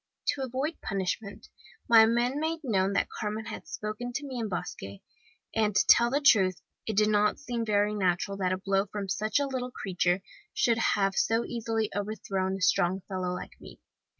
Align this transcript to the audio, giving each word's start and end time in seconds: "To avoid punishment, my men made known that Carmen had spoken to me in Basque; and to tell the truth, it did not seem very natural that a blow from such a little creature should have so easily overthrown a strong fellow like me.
"To 0.29 0.41
avoid 0.41 0.81
punishment, 0.81 1.47
my 1.87 2.07
men 2.07 2.39
made 2.39 2.61
known 2.63 2.93
that 2.93 3.07
Carmen 3.07 3.45
had 3.45 3.67
spoken 3.67 4.11
to 4.13 4.25
me 4.25 4.39
in 4.39 4.49
Basque; 4.49 4.81
and 5.55 5.75
to 5.75 5.85
tell 5.87 6.09
the 6.09 6.19
truth, 6.19 6.59
it 6.87 6.97
did 6.97 7.09
not 7.09 7.37
seem 7.37 7.63
very 7.63 7.93
natural 7.93 8.35
that 8.37 8.51
a 8.51 8.57
blow 8.57 8.87
from 8.87 9.07
such 9.07 9.39
a 9.39 9.45
little 9.45 9.69
creature 9.69 10.23
should 10.55 10.79
have 10.79 11.13
so 11.15 11.45
easily 11.45 11.91
overthrown 11.95 12.55
a 12.55 12.61
strong 12.61 13.01
fellow 13.07 13.31
like 13.35 13.61
me. 13.61 13.79